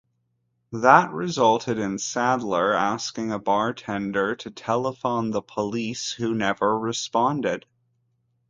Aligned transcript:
That 0.71 1.13
resulted 1.13 1.77
in 1.77 1.99
Sadler 1.99 2.73
asking 2.73 3.31
a 3.31 3.37
bartender 3.37 4.35
to 4.37 4.49
telephone 4.49 5.29
the 5.29 5.43
police, 5.43 6.11
who 6.13 6.33
never 6.33 6.79
responded. 6.79 7.67